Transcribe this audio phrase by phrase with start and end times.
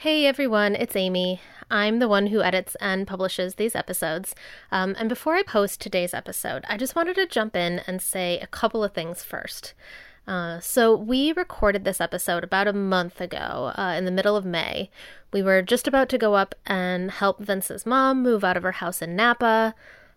[0.00, 1.42] Hey everyone, it's Amy.
[1.70, 4.34] I'm the one who edits and publishes these episodes.
[4.72, 8.38] Um, and before I post today's episode, I just wanted to jump in and say
[8.38, 9.74] a couple of things first.
[10.26, 14.46] Uh, so, we recorded this episode about a month ago, uh, in the middle of
[14.46, 14.88] May.
[15.34, 18.72] We were just about to go up and help Vince's mom move out of her
[18.72, 19.74] house in Napa.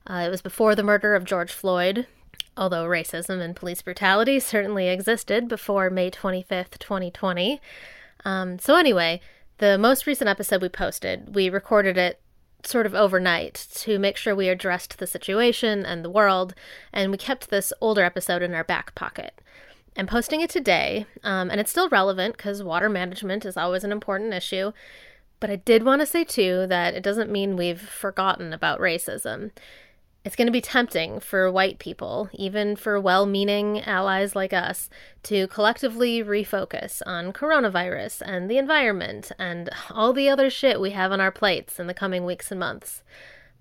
[0.08, 2.08] Uh, it was before the murder of George Floyd,
[2.56, 7.60] although racism and police brutality certainly existed before May 25th, 2020.
[8.24, 9.20] Um, so, anyway,
[9.58, 12.20] the most recent episode we posted, we recorded it
[12.66, 16.54] sort of overnight to make sure we addressed the situation and the world,
[16.92, 19.42] and we kept this older episode in our back pocket.
[19.98, 23.92] I'm posting it today, um, and it's still relevant because water management is always an
[23.92, 24.72] important issue.
[25.40, 29.52] But I did want to say, too, that it doesn't mean we've forgotten about racism.
[30.26, 34.90] It's going to be tempting for white people, even for well meaning allies like us,
[35.24, 41.12] to collectively refocus on coronavirus and the environment and all the other shit we have
[41.12, 43.04] on our plates in the coming weeks and months.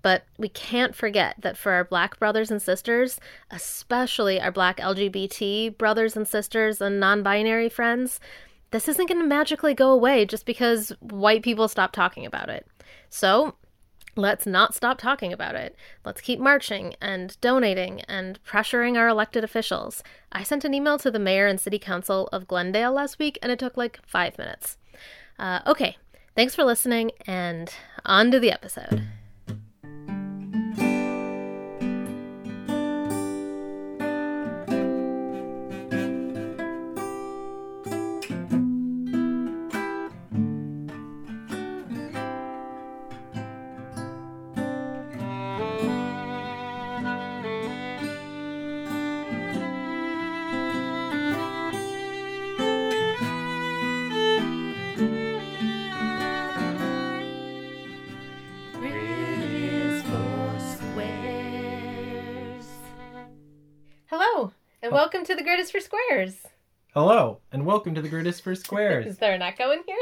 [0.01, 3.19] But we can't forget that for our black brothers and sisters,
[3.51, 8.21] especially our black LGBT brothers and sisters and non binary friends,
[8.71, 12.65] this isn't going to magically go away just because white people stop talking about it.
[13.09, 13.55] So,
[14.15, 15.75] Let's not stop talking about it.
[16.05, 20.03] Let's keep marching and donating and pressuring our elected officials.
[20.31, 23.51] I sent an email to the mayor and city council of Glendale last week and
[23.51, 24.77] it took like five minutes.
[25.39, 25.97] Uh, okay,
[26.35, 27.73] thanks for listening and
[28.05, 29.07] on to the episode.
[65.13, 66.47] Welcome to the Grid is for Squares.
[66.95, 69.05] Hello, and welcome to the Grid is for Squares.
[69.11, 69.95] Is there an echo in here?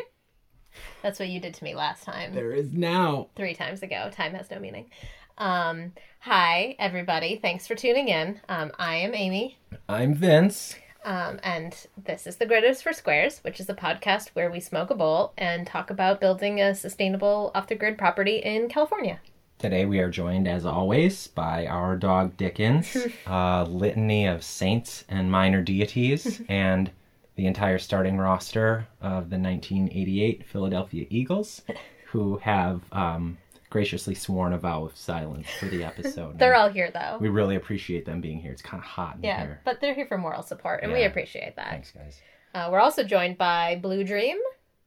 [1.03, 2.33] That's what you did to me last time.
[2.33, 3.27] there is now.
[3.35, 4.09] Three times ago.
[4.13, 4.89] Time has no meaning.
[5.37, 7.35] Um, hi, everybody.
[7.41, 8.39] Thanks for tuning in.
[8.47, 9.57] Um, I am Amy.
[9.89, 10.75] I'm Vince.
[11.03, 14.61] Um, and this is the Grid is for Squares, which is a podcast where we
[14.61, 19.19] smoke a bowl and talk about building a sustainable off the grid property in California.
[19.61, 25.29] Today we are joined, as always, by our dog Dickens, a litany of saints and
[25.29, 26.89] minor deities, and
[27.35, 31.61] the entire starting roster of the 1988 Philadelphia Eagles,
[32.07, 33.37] who have um,
[33.69, 36.35] graciously sworn a vow of silence for the episode.
[36.39, 37.19] They're all here, though.
[37.21, 38.53] We really appreciate them being here.
[38.53, 39.61] It's kind of hot in yeah, here.
[39.63, 41.05] but they're here for moral support, and we Yeah.
[41.05, 41.69] appreciate that.
[41.69, 42.19] Thanks, guys.
[42.55, 44.39] Uh, we're also joined by Blue Dream.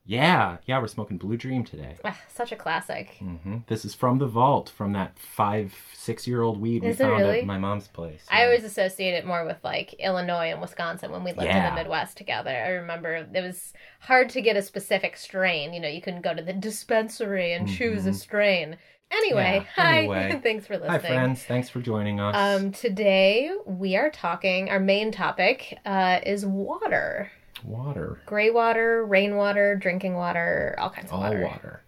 [0.07, 1.95] Yeah, yeah, we're smoking Blue Dream today.
[2.05, 3.15] Ah, such a classic.
[3.17, 7.05] hmm This is from the vault from that five, six year old weed Is we
[7.05, 7.39] found really?
[7.39, 8.23] at my mom's place.
[8.29, 8.45] I Yeah.
[8.45, 11.71] always associate it more with like Illinois and Wisconsin when we lived in Yeah.
[11.71, 12.51] the Midwest together.
[12.51, 15.73] I remember it was hard to get a specific strain.
[15.73, 18.77] You know, you couldn't go to the dispensary and choose a strain.
[19.11, 19.97] Anyway, Yeah, hi.
[19.99, 20.39] anyway.
[20.43, 20.91] Thanks for listening.
[20.91, 21.43] Hi, friends.
[21.45, 22.35] Thanks for joining us.
[22.35, 24.69] Um, today we are talking.
[24.69, 27.31] Our main topic uh, is water:
[27.65, 28.19] water.
[28.25, 31.43] gray water, rainwater, drinking water, all kinds of All water.
[31.43, 31.81] water.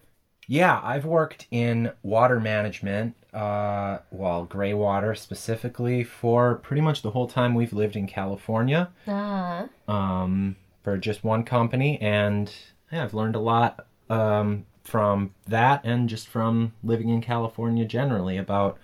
[0.47, 7.11] Yeah, I've worked in water management, uh, well, gray water specifically, for pretty much the
[7.11, 11.99] whole time we've lived in California Ah, um, for just one company.
[12.01, 12.51] And
[12.91, 18.37] yeah, I've learned a lot um, from that and just from living in California generally
[18.37, 18.77] about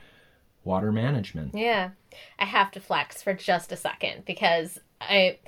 [0.66, 1.56] water management.
[1.56, 1.92] Yeah.
[2.38, 5.40] I have to flex for just a second because I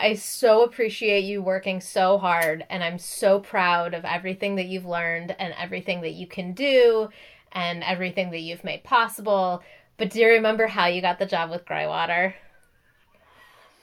[0.00, 4.86] I so appreciate you working so hard and I'm so proud of everything that you've
[4.86, 7.10] learned and everything that you can do
[7.52, 9.62] and everything that you've made possible.
[9.98, 12.34] But do you remember how you got the job with Greywater?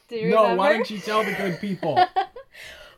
[0.09, 0.57] Do you No, remember?
[0.57, 2.06] why don't you tell the good people?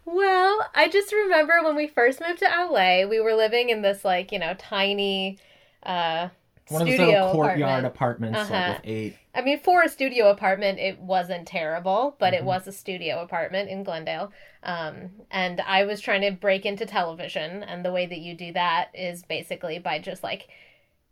[0.06, 4.03] Well, I just remember when we first moved to LA, we were living in this
[4.03, 5.38] like, you know, tiny
[5.84, 6.29] uh
[6.70, 8.36] One of those little courtyard apartment.
[8.36, 8.54] apartments, Uh-huh.
[8.54, 9.16] like with eight.
[9.36, 12.46] I mean, for a studio apartment, it wasn't terrible, but it Mhm.
[12.46, 14.32] was a studio apartment in Glendale.
[14.64, 18.52] Um, and I was trying to break into television, and the way that you do
[18.54, 20.48] that is basically by just like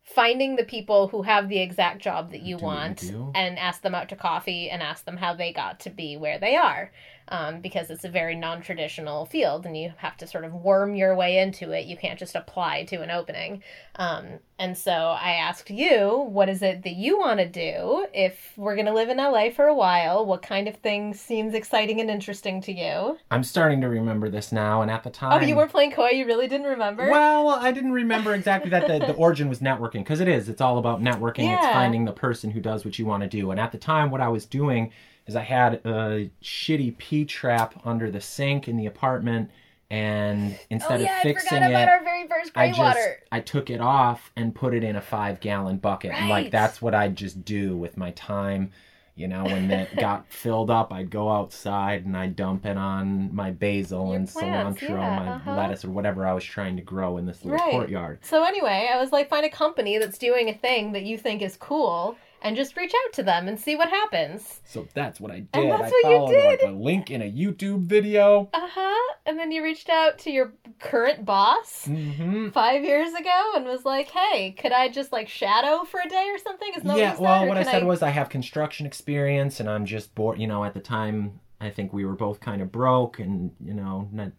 [0.03, 3.59] finding the people who have the exact job that you Do what you want and
[3.59, 6.55] ask them out to coffee and ask them how they got to be where they
[6.55, 6.91] are.
[7.29, 10.95] Um, because it's a very non traditional field and you have to sort of worm
[10.95, 11.85] your way into it.
[11.85, 13.63] You can't just apply to an opening.
[13.95, 18.53] Um, and so I asked you, what is it that you want to do if
[18.57, 20.25] we're going to live in LA for a while?
[20.25, 23.17] What kind of thing seems exciting and interesting to you?
[23.29, 25.43] I'm starting to remember this now, and at the time.
[25.43, 26.09] Oh, you weren't playing coy?
[26.09, 27.09] You really didn't remember?
[27.09, 30.49] Well, I didn't remember exactly that the, the origin was networking, because it is.
[30.49, 31.53] It's all about networking.
[31.55, 33.51] It's finding the person who does what you want to do.
[33.51, 34.91] And at the time, what I was doing
[35.27, 39.51] is I had a shitty P trap under the sink in the apartment,
[39.89, 43.23] and instead oh, yeah, of fixing I it, our very first I just water.
[43.31, 46.11] I took it off and put it in a five gallon bucket.
[46.11, 48.71] And like that's what I'd just do with my time.
[49.15, 53.33] You know, when it got filled up, I'd go outside and I'd dump it on
[53.33, 55.55] my basil Your and plants, cilantro, yeah, my uh-huh.
[55.55, 57.71] lettuce or whatever I was trying to grow in this little Right.
[57.71, 58.19] courtyard.
[58.21, 61.41] So anyway, I was like, find a company that's doing a thing that you think
[61.41, 64.61] is cool, and just reach out to them and see what happens.
[64.65, 65.49] So that's what I did.
[65.53, 66.45] And that's I what you did.
[66.45, 68.49] like a link in a YouTube video.
[68.53, 69.13] Uh huh.
[69.25, 73.85] And then you reached out to your current boss hmm five years ago and was
[73.85, 77.21] like, "Hey, could I just like shadow for a day or something?" Is Yeah, what
[77.21, 80.39] well, what I said was I have construction experience, and I'm just bored.
[80.39, 83.73] You know, at the time, I think we were both kind of broke, and you
[83.73, 84.31] know, not.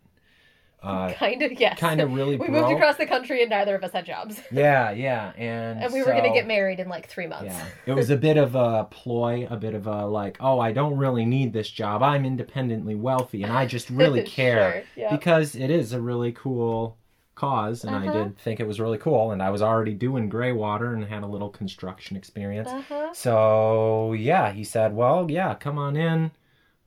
[0.82, 2.68] Uh, kind of yes, kind of really We broke.
[2.68, 6.00] moved across the country and neither of us had jobs, Yeah, yeah, and and we
[6.02, 7.46] were gonna get married in like three months.
[7.46, 10.70] Yeah, it was a bit of a ploy, a bit of a like, oh, I
[10.72, 12.02] don't really need this job.
[12.02, 15.10] I'm independently wealthy, and I just really care Sure, yeah.
[15.16, 16.96] because it is a really cool
[17.34, 18.24] cause, and I Uh-huh.
[18.24, 19.30] did think it was really cool.
[19.32, 22.68] And I was already doing gray water and had a little construction experience.
[22.68, 23.12] Uh-huh.
[23.14, 26.30] So yeah, he said, well, yeah, come on in,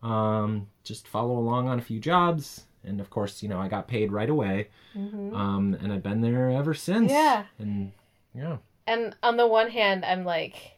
[0.04, 2.66] um, just follow along on a few jobs.
[2.84, 5.34] And of course, you know, I got paid right away, Mhm.
[5.36, 7.12] um, and I've been there ever since.
[7.12, 7.44] Yeah.
[7.60, 7.92] and
[8.34, 8.58] yeah.
[8.88, 10.78] And on the one hand, I'm like,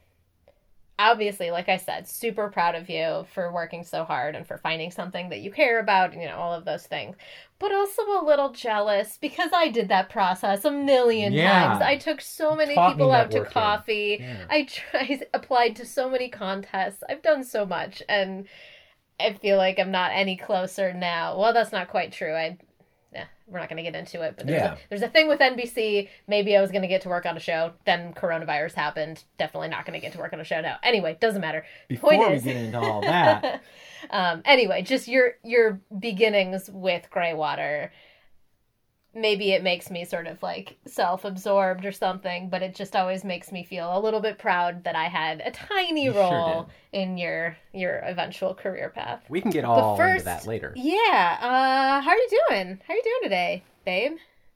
[0.99, 4.91] obviously, like I said, super proud of you for working so hard and for finding
[4.91, 7.15] something that you care about, and, you know, all of those things.
[7.59, 11.51] But also a little jealous because I did that process a million Yeah.
[11.69, 11.81] times.
[11.81, 14.17] I took so many Taught people out to coffee.
[14.19, 14.45] Yeah.
[14.49, 17.03] I tried, applied to so many contests.
[17.09, 18.47] I've done so much, and
[19.19, 21.37] I feel like I'm not any closer now.
[21.37, 22.33] Well, that's not quite true.
[22.33, 22.57] I,
[23.13, 24.35] yeah, we're not going to get into it.
[24.37, 24.73] But there's, Yeah.
[24.73, 26.09] a, there's a thing with NBC.
[26.27, 27.73] Maybe I was going to get to work on a show.
[27.85, 29.23] Then coronavirus happened.
[29.37, 30.77] Definitely not going to get to work on a show now.
[30.83, 31.63] Anyway, doesn't matter.
[31.87, 33.61] Before Point we is- get into all that,
[34.09, 37.89] um, anyway, just your your beginnings with Greywater.
[39.15, 43.51] Maybe it makes me sort of like self-absorbed or something, but it just always makes
[43.51, 47.17] me feel a little bit proud that I had a tiny You sure role in
[47.17, 49.23] your your eventual career path.
[49.29, 50.73] we can get all first- into that later.
[50.75, 51.37] Yeah.
[51.41, 52.79] Uh, how are you doing?
[52.87, 54.13] How are you doing today, babe?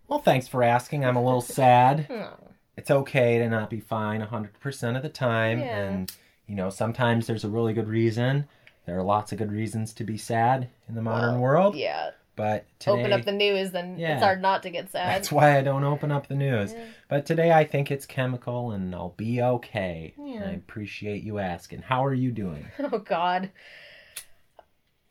[0.07, 1.05] Well, thanks for asking.
[1.05, 2.07] I'm a little sad.
[2.11, 2.33] Oh,
[2.77, 5.59] It's okay to not be fine 100% of the time.
[5.59, 5.77] Yeah.
[5.79, 6.11] And,
[6.47, 8.47] you know, sometimes there's a really good reason.
[8.85, 11.75] There are lots of good reasons to be sad in the modern Well, world.
[11.75, 12.11] yeah.
[12.37, 14.13] But today, Open up the news, then Yeah.
[14.13, 15.09] it's hard not to get sad.
[15.15, 16.71] that's why I don't open up the news.
[16.71, 16.85] Yeah.
[17.09, 20.13] But today I think it's chemical and I'll be okay.
[20.17, 20.43] Yeah.
[20.45, 21.81] I appreciate you asking.
[21.81, 22.67] How are you doing?
[22.79, 23.49] Oh God.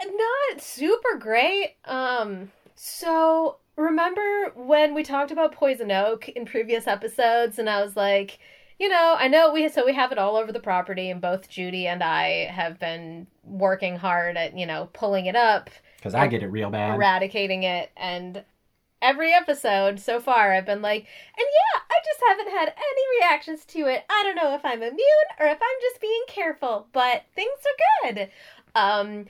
[0.03, 1.75] Not super great.
[1.85, 7.97] Um so remember when we talked about poison oak in previous episodes and I was
[7.97, 8.39] like,
[8.79, 11.49] you know, I know we so we have it all over the property and both
[11.49, 16.27] Judy and I have been working hard at, you know, pulling it up, Because I
[16.27, 16.95] get it real bad.
[16.95, 18.45] eradicating it and
[19.03, 21.07] every episode so far I've been like,
[21.37, 24.05] and yeah, I just haven't had any reactions to it.
[24.09, 27.59] I don't know if I'm immune or if I'm just being careful, but things
[28.05, 28.31] are good.
[28.75, 29.27] Um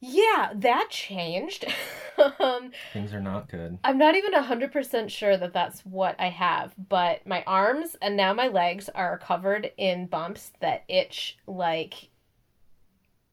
[0.00, 1.64] yeah, that changed.
[2.38, 3.78] um Things are not good.
[3.82, 8.34] I'm not even 100% sure that that's what I have, but my arms and now
[8.34, 12.10] my legs are covered in bumps that itch like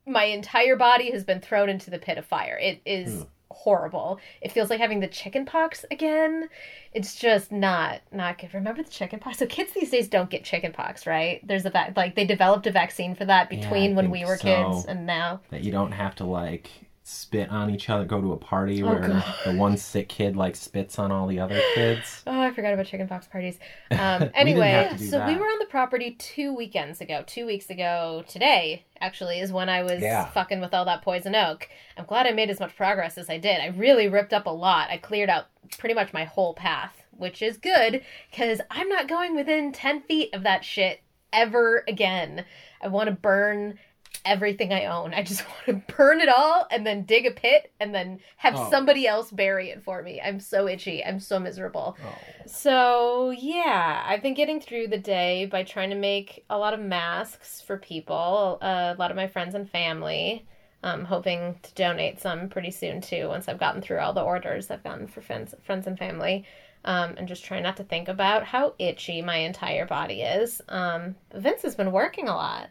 [0.05, 2.57] my entire body has been thrown into the pit of fire.
[2.62, 3.24] It is Hmm.
[3.51, 4.19] horrible.
[4.41, 6.50] It feels like having the chicken pox again.
[6.91, 8.53] It's just not not good.
[8.53, 9.38] Remember the chicken pox?
[9.38, 11.39] So kids these days don't get chicken pox, right?
[11.48, 14.38] There's a vac- like they developed a vaccine for that between I when we were
[14.38, 14.43] so.
[14.43, 15.41] kids and now.
[15.51, 16.69] That you don't have to, like,
[17.05, 19.24] spit on each other, go to a party Oh, where God.
[19.45, 22.24] the one sick kid, like, spits on all the other kids.
[22.27, 23.60] Oh, I forgot about chicken pox parties.
[23.91, 27.24] Um, anyway, have to do so we were on the property two weekends ago.
[27.27, 30.25] Two weeks ago today, actually, is when I was Yeah.
[30.31, 31.67] fucking with all that poison oak.
[31.98, 33.60] I'm glad I made as much progress as I did.
[33.60, 34.89] I really ripped up a lot.
[34.89, 35.45] I cleared out
[35.77, 40.33] pretty much my whole path, which is good because I'm not going within 10 feet
[40.33, 42.45] of that shit ever again.
[42.81, 43.77] I want to burn
[44.25, 45.13] everything I own.
[45.13, 48.56] I just want to burn it all and then dig a pit and then have
[48.56, 48.70] Oh.
[48.70, 50.22] somebody else bury it for me.
[50.22, 51.03] I'm so itchy.
[51.03, 51.98] I'm so miserable.
[52.06, 52.15] Oh.
[52.46, 56.80] So, yeah, I've been getting through the day by trying to make a lot of
[56.80, 60.46] masks for people, uh, a lot of my friends and family.
[60.84, 63.27] I'm hoping to donate some pretty soon too.
[63.30, 66.46] Once I've gotten through all the orders I've gotten for friends, friends and family,
[66.86, 70.62] um, and just try not to think about how itchy my entire body is.
[70.68, 72.70] Um, Vince has been working a lot,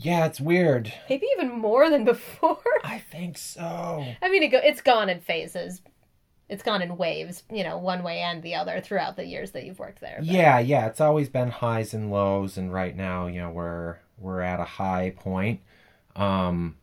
[0.00, 0.92] Yeah, it's weird.
[1.10, 2.58] maybe even more than before.
[2.84, 4.04] I think so.
[4.22, 5.82] I mean, it go, it's gone in phases.
[6.48, 9.64] It's gone in waves, you know, one way and the other throughout the years that
[9.64, 10.16] you've worked there.
[10.18, 13.96] but- Yeah, yeah, it's always been highs and lows, and right now, you know, we're
[14.18, 15.60] we're at a high point.
[16.16, 16.76] Um,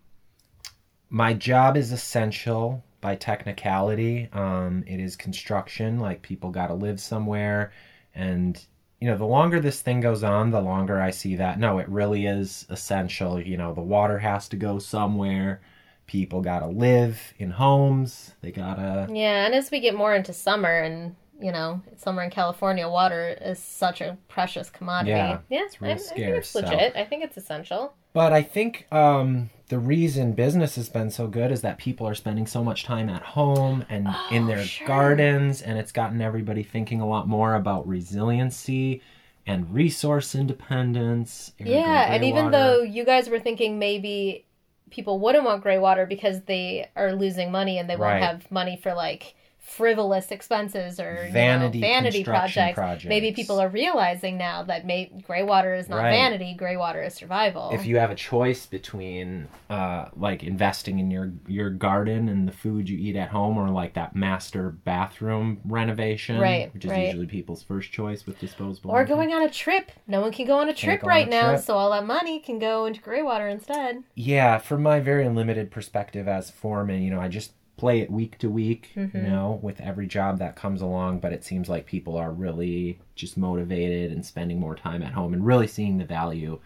[1.10, 4.30] my job is essential by technicality.
[4.34, 7.72] Um, it is construction, like people got to live somewhere,
[8.14, 8.64] and
[9.00, 11.60] you know, the longer this thing goes on, the longer I see that.
[11.60, 13.40] No, it really is essential.
[13.40, 15.62] You know, the water has to go somewhere.
[16.08, 18.34] People got to live in homes.
[18.42, 19.08] They gotta.
[19.12, 23.38] Yeah, and as we get more into summer and you know, summer in California, water
[23.42, 25.12] is such a precious commodity.
[25.12, 26.96] Yeah, yeah it's I, I think it's so- legit.
[26.96, 27.94] I think it's essential.
[28.16, 32.16] But I think um, the reason business has been so good is that people are
[32.16, 34.88] spending so much time at home and in Oh, their sure.
[34.88, 39.02] gardens, and it's gotten everybody thinking a lot more about resiliency
[39.46, 41.52] and resource independence.
[41.60, 42.52] Yeah, and even water.
[42.58, 44.46] though you guys were thinking maybe
[44.92, 48.22] people wouldn't want gray water because they are losing money and they Right.
[48.22, 49.36] won't have money for like
[49.68, 53.06] frivolous expenses or you know, Vanity vanity construction projects.
[53.10, 56.12] Maybe people are realizing now that may- gray water is not Right.
[56.12, 57.72] vanity, gray water is survival.
[57.74, 62.52] if you have a choice between uh, like investing in your your garden and the
[62.52, 67.08] food you eat at home or like that master bathroom renovation Right, which is right.
[67.08, 69.18] usually people's first choice with disposable or income.
[69.18, 69.92] going on a trip.
[70.06, 71.62] No one can go on a trip on a right now, trip.
[71.62, 74.04] so all that money can go into gray water instead.
[74.14, 78.38] yeah from my very limited perspective as foreman you know i just play it week
[78.38, 79.30] to week you mm-hmm.
[79.30, 83.38] know with every job that comes along but it seems like people are really just
[83.38, 86.60] motivated and spending more time at home and really seeing the value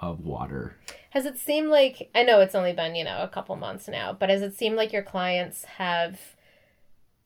[0.00, 0.76] of water.
[1.10, 4.12] Has it seemed like I know it's only been, you know, a couple months now,
[4.12, 6.20] but has it seemed like your clients have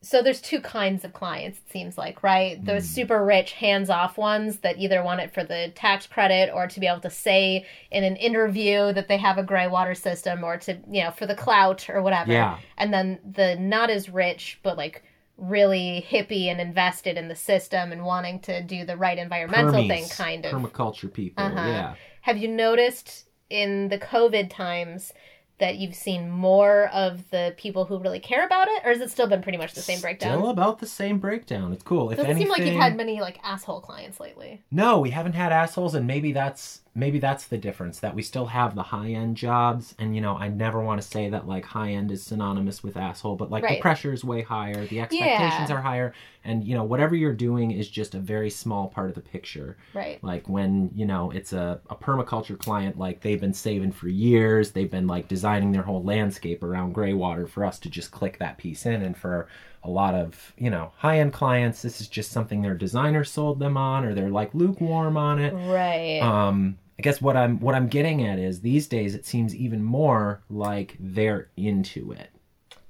[0.02, 2.64] so there's two kinds of clients it seems like, right?
[2.64, 6.80] Those super rich hands-off ones that either want it for the tax credit or to
[6.80, 10.56] be able to say in an interview that they have a gray water system or
[10.58, 12.32] to, you know, for the clout or whatever.
[12.32, 12.58] Yeah.
[12.78, 15.02] And then the not as rich but like
[15.36, 20.06] really hippie and invested in the system and wanting to do the right environmental thing
[20.08, 20.52] kind of.
[20.52, 21.66] permaculture people Uh-huh.
[21.66, 25.12] yeah Have you noticed in the COVID times
[25.60, 29.10] that you've seen more of the people who really care about it, or has it
[29.10, 30.36] still been pretty much the same breakdown?
[30.38, 31.72] Still about the same breakdown.
[31.72, 32.10] It's cool.
[32.10, 34.60] If Doesn't anything, seem like you've had many like asshole clients lately.
[34.70, 38.46] no, we haven't had assholes, and maybe that's maybe that's the difference that we still
[38.46, 39.94] have the high end jobs.
[39.98, 42.96] And you know, I never want to say that like high end is synonymous with
[42.96, 43.78] asshole, but like Right.
[43.78, 45.76] the pressure is way higher, the expectations Yeah.
[45.76, 46.12] are higher,
[46.44, 49.76] and you know, whatever you're doing is just a very small part of the picture.
[49.94, 50.22] Right.
[50.24, 54.72] Like when, you know, it's a, a permaculture client, like they've been saving for years.
[54.72, 58.38] They've been like designing their whole landscape around gray water for us to just click
[58.38, 59.02] that piece in.
[59.02, 59.46] And for
[59.82, 63.58] a lot of, you know, high end clients, this is just something their designer sold
[63.58, 65.52] them on or they're like lukewarm on it.
[65.54, 66.20] Right.
[66.20, 69.82] Um, I guess what I'm what I'm getting at is these days it seems even
[69.82, 72.28] more like they're into it.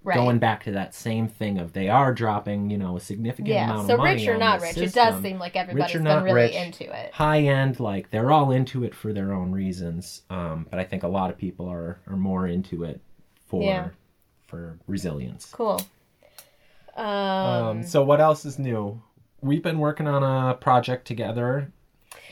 [0.02, 0.16] right.
[0.16, 3.70] Going back to that same thing of they are dropping, you know, a significant yeah.
[3.70, 6.24] amount So of money So rich or not rich, it does seem like everybody's been
[6.24, 7.12] really rich, into it.
[7.14, 11.04] high end like they're all into it for their own reasons um, but i think
[11.04, 13.00] a lot of people are are more into it
[13.46, 13.88] for Yeah.
[14.48, 15.80] for resilience Cool.
[16.96, 19.02] Um, um, so what else is new?
[19.40, 21.72] We've been working on a project together.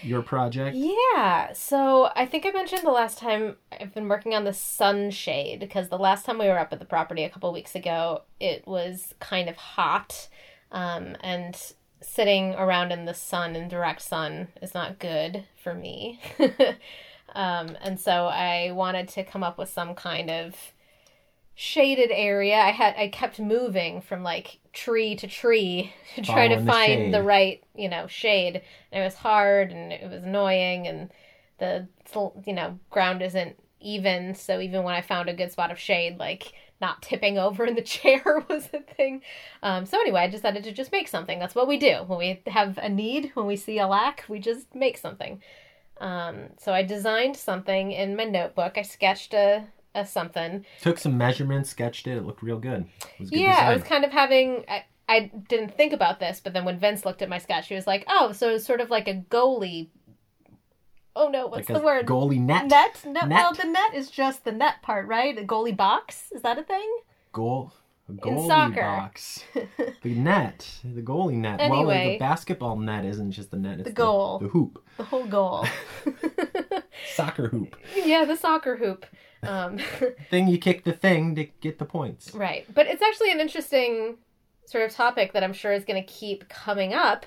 [0.02, 0.76] Your project?
[0.76, 5.58] Yeah, so I think I mentioned the last time I've been working on the sunshade
[5.58, 8.66] because the last time we were up at the property a couple weeks ago, it
[8.66, 10.28] was kind of hot,
[10.70, 16.20] um, and sitting around in the sun in direct sun is not good for me.
[17.34, 20.54] um, and so I wanted to come up with some kind of
[21.60, 22.54] shaded area.
[22.54, 26.72] I had I kept moving from like tree to tree to try to Following the
[26.72, 27.14] find shade.
[27.14, 28.62] the right, you know, shade.
[28.92, 31.10] And it was hard and it was annoying and
[31.58, 31.88] the
[32.46, 36.16] you know, ground isn't even, so even when I found a good spot of shade
[36.18, 39.22] like not tipping over in the chair was a thing.
[39.64, 41.40] Um, so anyway, I decided to just make something.
[41.40, 44.38] That's what we do when we have a need, when we see a lack, we
[44.38, 45.42] just make something.
[46.00, 48.74] Um, so I designed something in my notebook.
[48.78, 49.64] I sketched a,
[49.94, 50.64] a something.
[50.80, 52.86] took some measurements sketched it it looked real good
[53.18, 54.64] good Yeah, I was kind of having.
[54.68, 57.74] I, I didn't think about this, but then when Vince looked at my sketch, he
[57.74, 59.88] was like, "Oh, so it's sort of like a goalie."
[61.16, 62.06] Oh no, what's like the a word?
[62.06, 63.00] goalie net Net?
[63.04, 63.28] No, Net.
[63.30, 65.36] well, the net is just the net part, right?
[65.36, 66.88] A goalie box is that a thing?
[67.32, 67.72] goal
[68.08, 68.80] a goalie soccer.
[68.82, 69.44] box
[70.02, 72.12] the net the goalie net well Anyway.
[72.14, 74.38] the basketball net isn't just the net it's The goal.
[74.38, 75.66] the hoop The whole goal.
[77.14, 79.06] soccer hoop yeah, the soccer hoop.
[79.42, 79.78] Um,
[80.30, 82.34] thing you kick the thing to get the points.
[82.34, 82.66] right.
[82.74, 84.16] But it's actually an interesting
[84.66, 87.24] sort of topic that I'm sure is going to keep coming up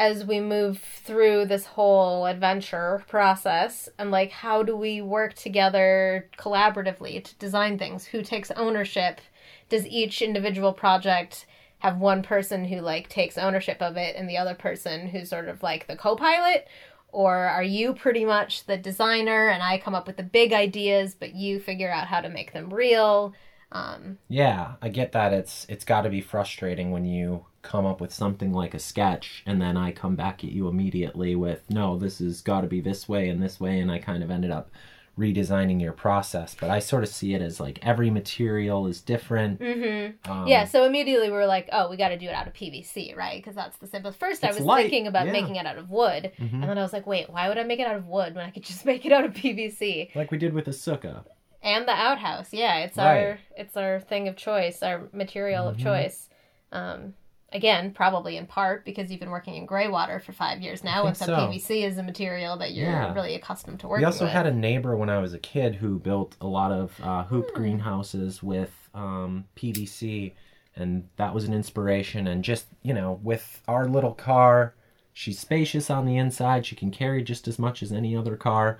[0.00, 6.26] as we move through this whole adventure process and like how do we work together
[6.38, 9.20] collaboratively to design things who takes ownership
[9.68, 11.44] does each individual project
[11.80, 15.48] have one person who like takes ownership of it and the other person who's sort
[15.48, 16.66] of like the co-pilot
[17.12, 21.14] or are you pretty much the designer and i come up with the big ideas
[21.14, 23.34] but you figure out how to make them real
[23.72, 25.32] um, Yeah, I get that.
[25.32, 29.42] It's it's got to be frustrating when you come up with something like a sketch
[29.46, 32.80] and then I come back at you immediately with no, this has got to be
[32.80, 34.70] this way and this way, and I kind of ended up
[35.18, 36.54] redesigning your process.
[36.58, 39.60] But I sort of see it as like every material is different.
[39.60, 40.14] mhm.
[40.28, 42.52] Um, yeah so immediately we are like oh we got to do it out of
[42.54, 45.32] pvc right because that's the simplest first i was light, thinking about yeah.
[45.32, 46.52] making it out of wood Mhm.
[46.54, 48.44] and then i was like wait why would i make it out of wood when
[48.44, 51.24] i could just make it out of pvc like we did with the sukkah.
[51.62, 53.24] and the outhouse yeah it's Right.
[53.24, 55.82] our it's our thing of choice our material of Mhm.
[55.82, 56.28] choice
[56.72, 57.14] um
[57.52, 61.06] again probably in part because you've been working in gray water for five years now
[61.06, 61.36] and so, so.
[61.36, 63.12] pvc is a material that you're Yeah.
[63.14, 65.74] really accustomed to working We also with had a neighbor when I was a kid
[65.76, 67.56] who built a lot of uh, hoop Hmm.
[67.56, 70.32] greenhouses with um, PVC,
[70.76, 72.26] and that was an inspiration.
[72.28, 74.74] And just you know, with our little car,
[75.12, 76.66] she's spacious on the inside.
[76.66, 78.78] She can carry just as much as any other car.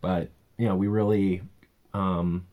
[0.00, 1.42] But you know, we really
[1.94, 2.46] um,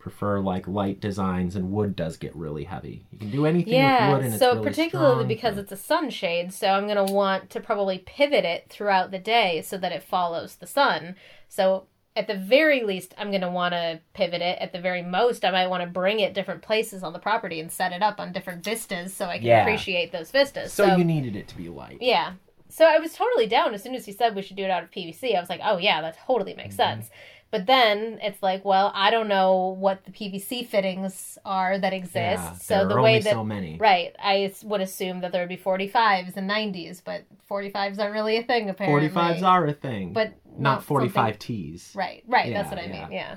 [0.00, 3.04] prefer like light designs, and wood does get really heavy.
[3.12, 5.60] You can do anything yeah with wood, and so it's really particularly strong, because but-
[5.62, 9.62] it's a sunshade so i'm going to want to probably pivot it throughout the day
[9.62, 11.14] so that it follows the sun
[11.48, 11.84] so
[12.16, 15.44] at the very least i'm going to want to pivot it at the very most
[15.44, 18.18] i might want to bring it different places on the property and set it up
[18.18, 19.60] on different vistas so i can Yeah.
[19.62, 21.98] appreciate those vistas so you needed it to be light.
[22.00, 22.32] yeah.
[22.72, 24.84] So I was totally down as soon as he said we should do it out
[24.84, 25.34] of PVC.
[25.36, 27.00] I was like, oh yeah, that totally makes Mm-hmm.
[27.00, 27.10] sense.
[27.50, 32.14] But then it's like, well, I don't know what the PVC fittings are that exist.
[32.14, 33.76] Yeah, so the way that so many.
[33.76, 38.36] right, I would assume that there would be 45s and 90s, but 45s aren't really
[38.36, 39.08] a thing apparently.
[39.08, 41.92] 45s are a thing, but not something- 45 T's.
[41.96, 42.52] Right, right.
[42.52, 43.02] that's what I yeah.
[43.08, 43.12] mean.
[43.12, 43.36] Yeah.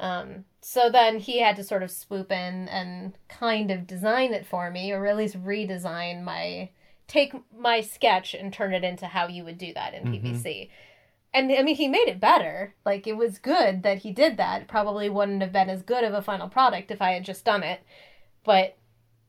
[0.00, 4.46] Um, so then he had to sort of swoop in and kind of design it
[4.46, 6.70] for me, or at least redesign my
[7.08, 10.22] take my sketch and turn it into how you would do that in Mhm.
[10.22, 10.70] PVC.
[11.32, 12.74] And I mean, he made it better.
[12.84, 14.62] Like it was good that he did that.
[14.62, 17.44] It probably wouldn't have been as good of a final product if I had just
[17.44, 17.80] done it.
[18.44, 18.76] But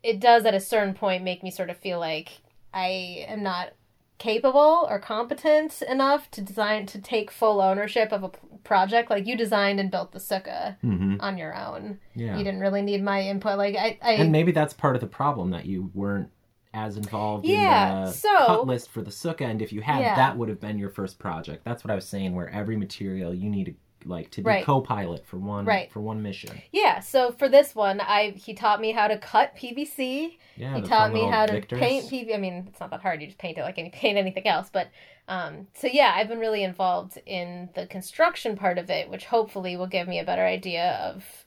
[0.02, 2.42] it does at a certain point make me sort of feel like
[2.74, 3.74] I am not
[4.18, 9.26] capable or competent enough to design to take full ownership of a p- project like
[9.26, 12.38] you designed and built the sukkah hmm on your own Yeah.
[12.38, 15.08] you didn't really need my input like i, I and maybe that's part of the
[15.08, 16.30] problem that you weren't
[16.74, 20.00] as involved Yeah, in the so- cut list for the sukkah and if you had
[20.02, 20.16] Yeah.
[20.16, 23.34] that would have been your first project that's what i was saying where every material
[23.34, 23.74] you need to
[24.10, 24.66] like to be Right.
[24.66, 25.92] co-pilot for one Right.
[25.92, 29.56] for one mission yeah so for this one i he taught me how to cut
[29.56, 31.80] pvc yeah he taught me how to Victors.
[31.80, 32.34] paint PVC.
[32.34, 33.22] I mean, it's not that hard.
[33.22, 34.70] You just paint it like any paint anything else.
[34.72, 34.90] But
[35.28, 39.76] um, so yeah, I've been really involved in the construction part of it, which hopefully
[39.78, 41.46] will give me a better idea of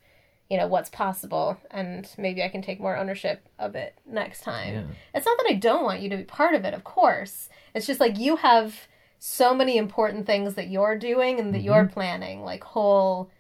[0.55, 4.73] you know what's possible, and maybe I can take more ownership of it next time.
[4.75, 4.83] Yeah.
[5.15, 7.49] It's not that I don't want you to be part of it, of course.
[7.75, 8.87] It's just like you have
[9.19, 11.67] so many important things that you're doing and that Mm-hmm.
[11.67, 13.31] you're planning, like whole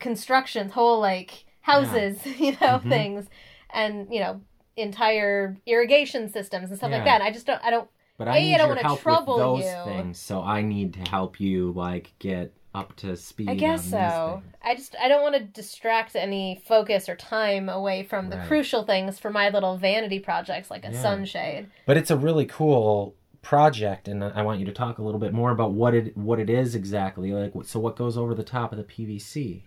[0.00, 2.88] constructions, whole like houses, you know, Mhm.
[2.88, 3.26] things,
[3.70, 4.40] and you know,
[4.76, 7.18] entire irrigation systems and stuff like Yeah.
[7.18, 7.22] that.
[7.22, 7.62] I just don't.
[7.64, 7.88] I don't.
[8.18, 9.92] but i need I don't your help trouble with those you.
[9.92, 14.42] things so i need to help you like get up to speed I guess so.
[14.62, 18.46] I just I don't want to distract any focus or time away from the Right.
[18.46, 21.00] crucial things for my little vanity projects like a Yeah.
[21.02, 21.70] sunshade.
[21.86, 25.32] But it's a really cool project, and I want you to talk a little bit
[25.34, 27.32] more about what it what it is exactly.
[27.32, 29.62] Like, so what goes over the top of the PVC?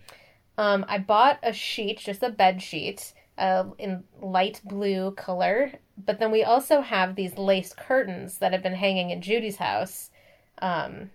[0.58, 5.72] Um, I bought a sheet, just a bed sheet, uh, in light blue color.
[5.96, 10.10] But then we also have these lace curtains that have been hanging in Judy's house.
[10.60, 11.10] Um,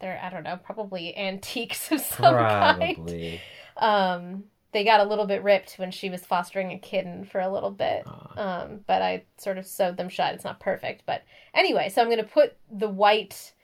[0.00, 2.96] they're I don't know, probably antiques of some kind.
[2.96, 3.40] Probably.
[3.76, 7.50] Um, they got a little bit ripped when she was fostering a kitten for a
[7.50, 8.02] little bit.
[8.06, 8.64] Ah.
[8.64, 10.34] Um, but I sort of sewed them shut.
[10.34, 11.22] It's not perfect, but
[11.54, 11.88] anyway.
[11.88, 13.54] So I'm going to put the white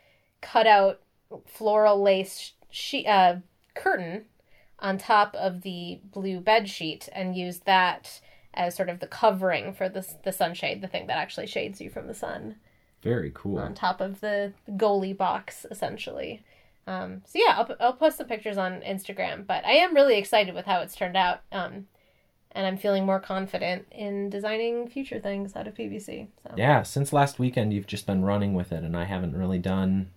[0.41, 1.01] cutout
[1.47, 3.37] floral lace she uh,
[3.75, 4.25] curtain
[4.79, 8.21] on top of the blue bed sheet and use that
[8.55, 11.91] as sort of the covering for the the sunshade, the thing that actually shades you
[11.91, 12.57] from the sun
[13.03, 13.59] Very cool.
[13.59, 16.43] on top of the goalie box essentially.
[16.87, 20.55] Um, so yeah, I'll, I'll post some pictures on Instagram, but I am really excited
[20.55, 21.41] with how it's turned out.
[21.53, 21.87] Um,
[22.55, 26.27] and I'm feeling more confident in designing future things out of PVC.
[26.43, 29.59] So Yeah, since last weekend you've just been running with it, and I haven't really
[29.59, 30.11] done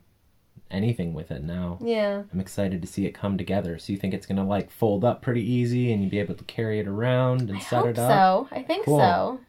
[0.72, 1.78] anything with it now.
[1.82, 2.24] Yeah.
[2.34, 3.78] I'm excited to see it come together.
[3.78, 6.44] So you think it's gonna like fold up pretty easy and you'd be able to
[6.46, 8.12] carry it around and I set it up?
[8.50, 8.56] so.
[8.56, 8.98] I think Cool.
[9.00, 9.40] so.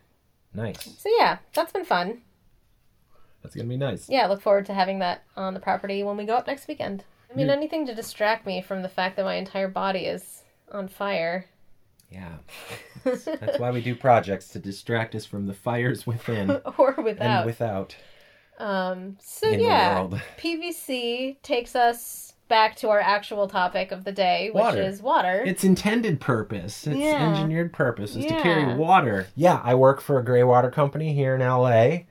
[0.54, 0.84] Nice.
[0.98, 2.20] So yeah, that's been fun.
[3.46, 4.08] That's gonna be nice.
[4.08, 7.04] Yeah, look forward to having that on the property when we go up next weekend.
[7.32, 7.52] I mean, Yeah.
[7.52, 11.44] anything to distract me from the fact that my entire body is on fire.
[12.10, 12.38] Yeah.
[13.04, 17.38] That's why we do projects to distract us from the fires within or without.
[17.38, 17.94] and without
[18.58, 20.08] um, so yeah.
[20.38, 24.82] PVC takes us back to our actual topic of the day, which Water.
[24.82, 25.42] is water.
[25.44, 27.28] Its intended purpose, its Yeah.
[27.28, 29.26] engineered purpose is to carry water.
[29.36, 32.06] Yeah, I work for a gray water company here in LA.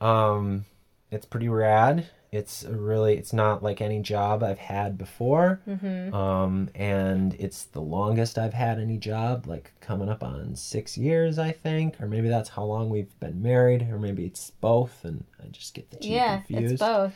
[0.00, 0.64] Um,
[1.10, 2.06] it's pretty rad.
[2.32, 5.60] It's really, it's not like any job I've had before.
[5.68, 6.12] mm-hmm.
[6.12, 11.38] Um, and it's the longest I've had any job, like coming up on six years,
[11.38, 15.24] I think, or maybe that's how long we've been married, or maybe it's both, and
[15.40, 16.72] I just get the two Yeah, confused.
[16.74, 17.14] it's both.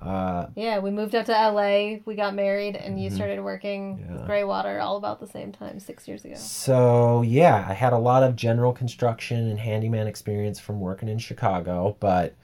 [0.00, 3.14] Uh, Yeah, we moved up to LA, we got married, and you Mhm.
[3.14, 4.12] started working Yeah.
[4.14, 6.34] with Greywater all about the same time, six years ago.
[6.34, 11.18] So yeah, I had a lot of general construction and handyman experience from working in
[11.18, 12.34] Chicago, but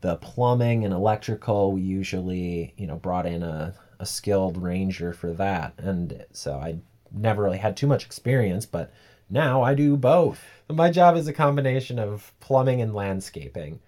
[0.00, 5.32] the plumbing and electrical we usually, you know, brought in a, a skilled ranger for
[5.32, 5.72] that.
[5.78, 6.78] And so I
[7.12, 8.90] never really had too much experience, but
[9.30, 10.44] now I do both.
[10.68, 13.80] My job is a combination of plumbing and landscaping.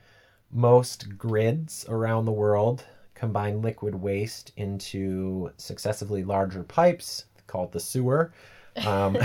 [0.51, 2.85] Most grids around the world
[3.17, 8.33] combine liquid waste into successively larger pipes called the sewer.
[8.85, 9.17] Um,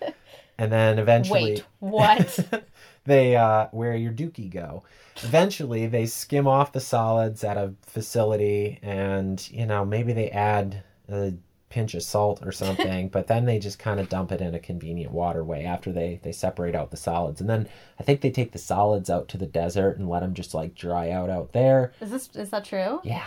[0.58, 2.64] and then eventually Wait, what?
[3.04, 4.82] they uh, where your dookie go.
[5.22, 10.82] Eventually, they skim off the solids at a facility, and you know maybe they add
[11.08, 11.34] a
[11.74, 14.60] pinch of salt or something, but then they just kind of dump it in a
[14.60, 18.52] convenient waterway after they they separate out the solids, and then I think they take
[18.52, 21.92] the solids out to the desert and let them just like dry out out there.
[22.00, 23.00] is this is that true?
[23.02, 23.26] Yeah,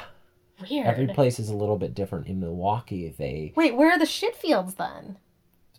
[0.69, 0.88] Weird.
[0.88, 2.27] every place is a little bit different.
[2.27, 5.17] In Milwaukee, they Wait, where are the shit fields then?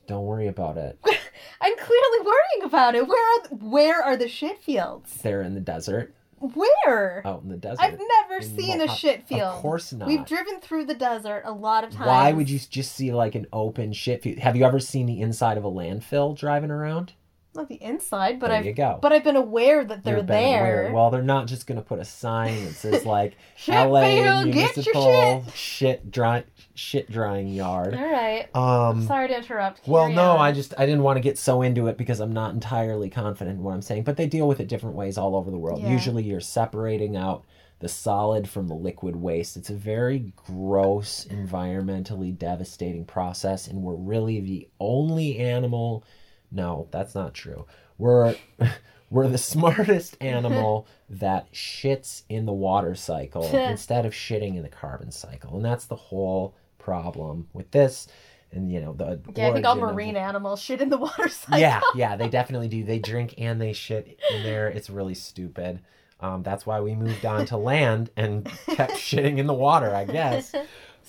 [0.06, 0.98] don't worry about it.
[1.60, 3.06] I'm clearly worrying about it.
[3.06, 5.12] Where are the, where are the shit fields?
[5.22, 7.22] They're in the desert, Where?
[7.26, 7.80] out in the desert.
[7.82, 9.42] I've never In seen a Mo- shit field.
[9.42, 10.08] Of course not.
[10.08, 12.06] We've driven through the desert a lot of times.
[12.06, 14.38] Why would you just see like an open shit field?
[14.38, 17.12] Have you ever seen the inside of a landfill driving around?
[17.54, 20.82] Not the inside, but there I've but I've been aware that they're there.
[20.82, 20.92] aware.
[20.92, 24.52] Well, they're not just going to put a sign that says like Shit LA field,
[24.52, 27.94] get your municipal shit dry shit drying yard.
[27.94, 28.54] All right.
[28.54, 29.88] Um Sorry to interrupt.
[29.88, 30.40] well, no, on.
[30.40, 33.58] I just I didn't want to get so into it because I'm not entirely confident
[33.58, 35.80] in what I'm saying, but they deal with it different ways all over the world.
[35.80, 35.90] Yeah.
[35.90, 37.44] Usually you're separating out
[37.80, 39.56] the solid from the liquid waste.
[39.56, 46.04] It's a very gross, environmentally devastating process and we're really the only animal
[46.50, 47.66] No, that's not true.
[47.98, 48.34] We're
[49.10, 54.68] we're the smartest animal that shits in the water cycle instead of shitting in the
[54.68, 55.56] carbon cycle.
[55.56, 58.08] And that's the whole problem with this
[58.50, 60.96] and you know the Yeah, I think all origin of- marine animals shit in the
[60.96, 61.58] water cycle.
[61.60, 62.82] yeah, yeah, they definitely do.
[62.82, 64.68] They drink and they shit in there.
[64.68, 65.80] It's really stupid.
[66.20, 70.04] Um, that's why we moved on to land and kept shitting in the water, I
[70.04, 70.52] guess.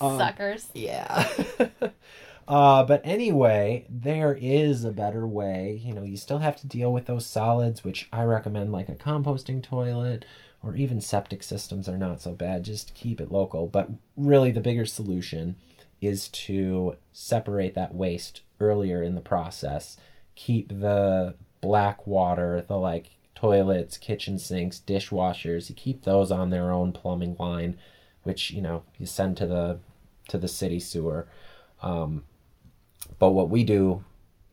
[0.01, 0.67] Um, Suckers.
[0.73, 1.27] Yeah.
[2.49, 5.79] Uh, but anyway, there is a better way.
[5.83, 8.95] You know, you still have to deal with those solids, which I recommend, like a
[8.95, 10.25] composting toilet
[10.63, 12.63] or even septic systems are not so bad.
[12.63, 13.67] Just keep it local.
[13.67, 15.57] But really, the bigger solution
[16.01, 19.97] is to separate that waste earlier in the process.
[20.35, 26.71] Keep the black water, the like toilets, kitchen sinks, dishwashers, you keep those on their
[26.71, 27.77] own plumbing line,
[28.23, 29.79] which, you know, you send to the
[30.29, 31.27] to the city sewer.
[31.81, 32.23] Um,
[33.19, 34.03] but what we do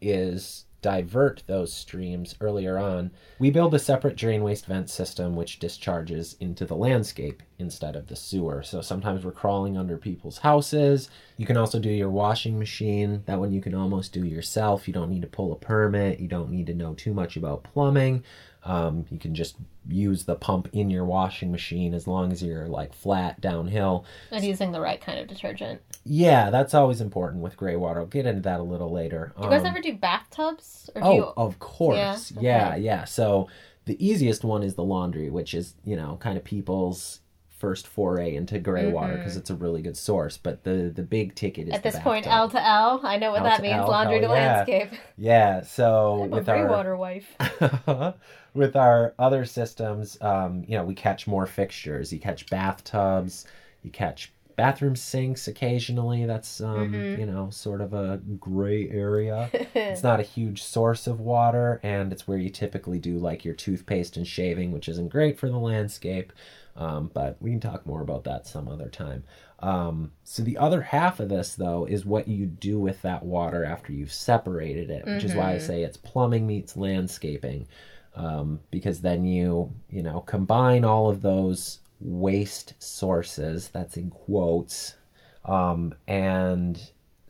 [0.00, 3.10] is divert those streams earlier on.
[3.40, 8.06] We build a separate drain waste vent system which discharges into the landscape instead of
[8.06, 8.62] the sewer.
[8.62, 11.10] So sometimes we're crawling under people's houses.
[11.38, 13.24] You can also do your washing machine.
[13.26, 14.86] That one you can almost do yourself.
[14.86, 16.20] You don't need to pull a permit.
[16.20, 18.22] You don't need to know too much about plumbing.
[18.66, 19.56] Um, you can just
[19.88, 24.04] use the pump in your washing machine as long as you're like flat downhill.
[24.32, 25.80] And using the right kind of detergent.
[26.04, 28.00] Yeah, that's always important with gray water.
[28.00, 29.32] I'll get into that a little later.
[29.38, 30.90] Do you guys Um, ever do bathtubs?
[30.96, 31.32] Or do Oh, you...
[31.36, 32.32] of course.
[32.32, 32.40] Yeah?
[32.40, 32.80] Yeah, Okay.
[32.80, 33.48] yeah, So
[33.84, 37.20] the easiest one is the laundry, which is, you know, kind of people's
[37.58, 40.36] first foray into gray water because it's a really good source.
[40.36, 41.76] But the the big ticket is Mm-hmm.
[41.76, 43.00] At this point, L to L.
[43.02, 43.76] I know what L that means.
[43.76, 44.30] L, Laundry to yeah.
[44.32, 44.90] landscape.
[45.18, 47.26] Yeah, so I'm a with our water wife.
[48.54, 52.12] with our other systems, um, you know, we catch more fixtures.
[52.12, 53.46] You catch bathtubs,
[53.82, 56.24] you catch bathroom sinks occasionally.
[56.26, 57.18] That's um, Mhm.
[57.18, 59.50] you know, sort of a gray area.
[59.74, 63.54] it's not a huge source of water, and it's where you typically do like your
[63.54, 66.32] toothpaste and shaving, which isn't great for the landscape.
[66.76, 69.24] Um, but we can talk more about that some other time.
[69.60, 73.64] Um, so the other half of this, though, is what you do with that water
[73.64, 77.66] after you've separated it, which is why I say it's plumbing meets landscaping,
[78.14, 83.68] um, because then you you know combine all of those waste sources.
[83.68, 84.96] That's in quotes,
[85.46, 86.78] um, and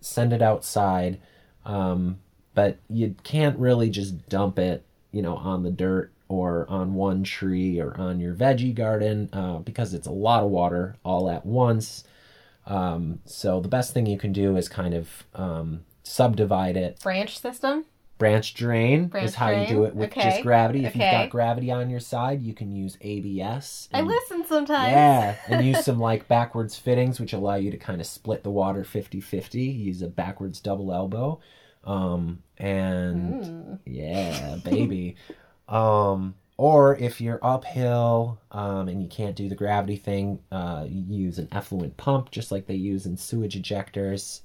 [0.01, 1.21] send it outside.
[1.65, 2.19] Um,
[2.55, 7.23] but you can't really just dump it, you know, on the dirt or on one
[7.25, 11.45] tree or on your veggie garden uh, because it's a lot of water all at
[11.47, 12.05] once.
[12.67, 17.01] Um, so the best thing you can do is kind of um, subdivide it.
[17.01, 17.85] Branch system?
[18.19, 20.87] Branch drain Branch is how you do it with okay, just gravity.
[20.87, 23.91] If you've got gravity on your side, you can use ABS.
[23.93, 24.91] I listen sometimes.
[24.91, 28.51] yeah, and use some like backwards fittings, which allow you to kind of split the
[28.51, 29.61] water 50 50.
[29.61, 31.41] Use a backwards double elbow.
[31.85, 33.79] Um, and Mm.
[33.85, 35.17] yeah, baby.
[35.69, 41.05] um, or if you're uphill um, and you can't do the gravity thing, uh, you
[41.09, 44.41] use an effluent pump, just like they use in sewage ejectors.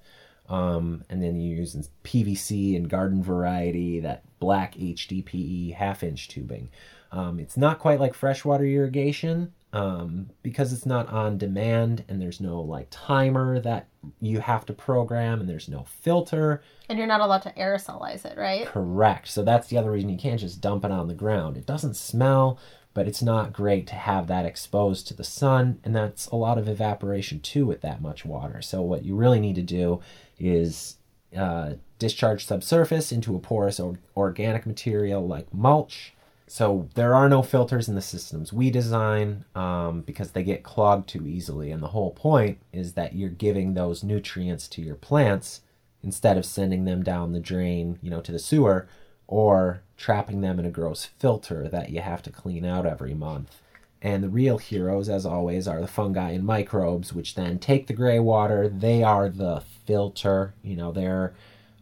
[0.49, 6.69] Um, and then you use PVC and garden variety, that black HDPE half inch tubing.
[7.13, 12.41] Um, it's not quite like freshwater irrigation um, because it's not on demand and there's
[12.41, 13.87] no like timer that
[14.19, 16.61] you have to program and there's no filter.
[16.89, 18.65] And you're not allowed to aerosolize it, right?
[18.65, 19.27] Correct.
[19.29, 21.55] So that's the other reason you can't just dump it on the ground.
[21.55, 22.59] It doesn't smell,
[22.93, 26.57] but it's not great to have that exposed to the sun, and that's a lot
[26.57, 28.61] of evaporation too with that much water.
[28.61, 30.01] So what you really need to do
[30.37, 30.97] is
[31.37, 36.13] uh, discharge subsurface into a porous or- organic material like mulch.
[36.51, 41.07] So there are no filters in the systems we design um, because they get clogged
[41.07, 45.61] too easily, and the whole point is that you're giving those nutrients to your plants
[46.03, 48.85] instead of sending them down the drain, you know, to the sewer
[49.27, 53.61] or trapping them in a gross filter that you have to clean out every month.
[54.01, 57.93] And the real heroes, as always, are the fungi and microbes, which then take the
[57.93, 58.67] gray water.
[58.67, 60.53] They are the filter.
[60.63, 61.33] You know, they're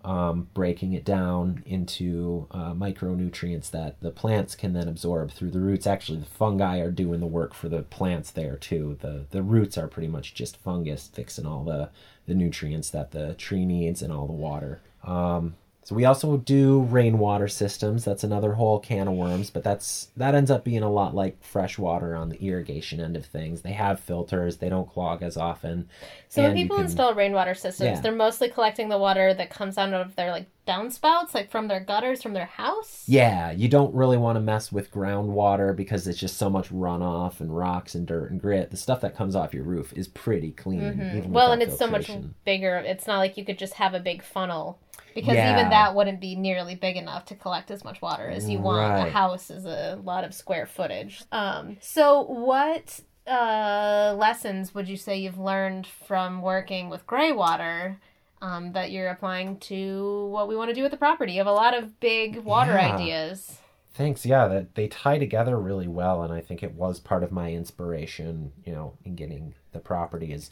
[0.03, 5.59] um, breaking it down into uh, micronutrients that the plants can then absorb through the
[5.59, 5.85] roots.
[5.85, 8.97] Actually, the fungi are doing the work for the plants there too.
[9.01, 11.89] The the roots are pretty much just fungus fixing all the
[12.25, 14.81] the nutrients that the tree needs and all the water.
[15.03, 18.05] Um, so we also do rainwater systems.
[18.05, 21.43] That's another whole can of worms, but that's that ends up being a lot like
[21.43, 23.61] fresh water on the irrigation end of things.
[23.61, 25.89] They have filters, they don't clog as often.
[26.27, 28.01] So when and people can- install rainwater systems, Yeah.
[28.01, 31.79] they're mostly collecting the water that comes out of their like downspouts, like from their
[31.79, 33.03] gutters from their house.
[33.07, 37.39] Yeah, you don't really want to mess with groundwater because it's just so much runoff
[37.39, 38.69] and rocks and dirt and grit.
[38.69, 40.81] The stuff that comes off your roof is pretty clean.
[40.81, 41.31] Mm-hmm.
[41.31, 42.11] Well, and it's so much
[42.45, 42.77] bigger.
[42.77, 44.77] It's not like you could just have a big funnel
[45.15, 45.51] because Yeah.
[45.57, 49.07] even that wouldn't be nearly big enough to collect as much water as you want.
[49.07, 51.23] A house is a lot of square footage.
[51.31, 57.99] Um, so what uh, lessons would you say you've learned from working with gray water?
[58.41, 61.33] Um, that you're applying to what we want to do with the property.
[61.33, 62.95] You have a lot of big water Yeah.
[62.95, 63.59] ideas.
[63.91, 64.25] Thanks.
[64.25, 67.51] Yeah, that they tie together really well, and I think it was part of my
[67.51, 70.49] inspiration, you know, in getting the property is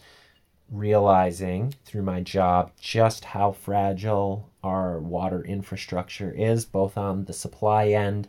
[0.72, 7.88] realizing through my job just how fragile our water infrastructure is, both on the supply
[7.90, 8.28] end.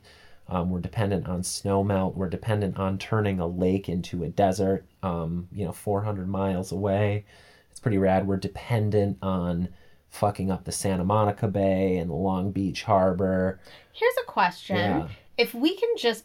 [0.49, 2.15] Um, we're dependent on snowmelt.
[2.15, 7.27] We're dependent on turning a lake into a desert, um, you know, 400 miles away.
[7.71, 8.27] It's pretty rad.
[8.27, 9.69] We're dependent on
[10.09, 13.61] fucking up the Santa Monica Bay and the Long Beach Harbor.
[13.93, 14.77] Here's a question.
[14.77, 15.09] Yeah.
[15.37, 16.25] If we can just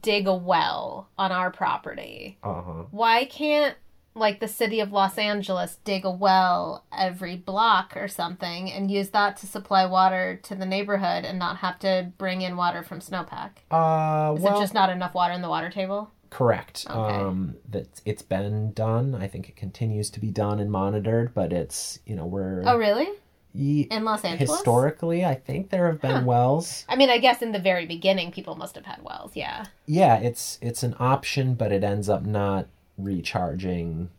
[0.00, 2.82] dig a well on our property, Uh huh.
[2.92, 3.76] why can't
[4.14, 9.10] like the city of Los Angeles dig a well every block or something and use
[9.10, 13.00] that to supply water to the neighborhood and not have to bring in water from
[13.00, 13.50] snowpack?
[13.70, 16.10] Uh, Is well, it just not enough water in the water table?
[16.30, 16.84] correct.
[16.90, 17.14] Okay.
[17.16, 19.14] Um, that it's been done.
[19.14, 22.76] I think it continues to be done and monitored, but it's you know we're Oh,
[22.76, 23.06] really?
[23.52, 24.50] ye- In Los Angeles?
[24.50, 25.24] historically.
[25.24, 26.22] I think there have been Huh.
[26.24, 26.84] wells.
[26.88, 29.30] I mean, I guess in the very beginning, people must have had wells.
[29.36, 29.66] Yeah.
[29.86, 32.66] Yeah, it's it's an option, but it ends up not
[32.98, 34.10] recharging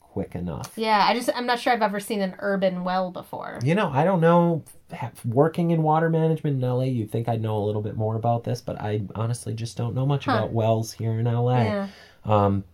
[0.00, 0.72] quick enough.
[0.76, 1.04] Yeah.
[1.08, 3.60] I just I'm not sure I've ever seen an urban well before.
[3.62, 4.64] You know, I don't know.
[5.24, 8.42] Working in water management in LA, you'd think I'd know a little bit more about
[8.42, 10.32] this, but I honestly just don't know much Huh.
[10.32, 11.62] about wells here in LA.
[11.62, 11.88] Yeah.
[12.24, 12.64] Um,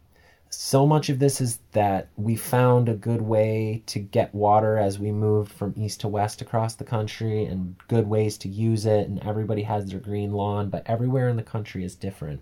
[0.48, 4.98] so much of this is that we found a good way to get water as
[4.98, 9.08] we moved from east to west across the country and good ways to use it
[9.08, 12.40] and everybody has their green lawn but everywhere in the country is different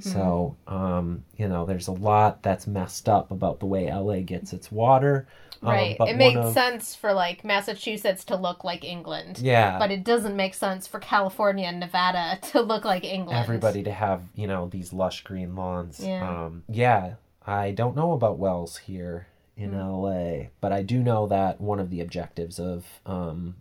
[0.00, 4.52] so um, you know there's a lot that's messed up about the way la gets
[4.52, 5.26] its water
[5.62, 5.96] Um, Right.
[5.98, 9.38] but it makes of- sense for like Massachusetts to look like England.
[9.38, 13.38] yeah But it doesn't make sense for California and Nevada to look like England.
[13.42, 16.44] everybody to have you know these lush green lawns Yeah.
[16.44, 17.14] um yeah
[17.46, 19.78] i don't know about wells here in Hmm.
[19.78, 20.32] LA.
[20.60, 23.56] But I do know that one of the objectives of um,